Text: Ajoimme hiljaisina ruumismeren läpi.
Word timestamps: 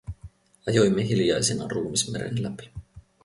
Ajoimme 0.71 1.03
hiljaisina 1.09 1.67
ruumismeren 1.73 2.43
läpi. 2.49 2.73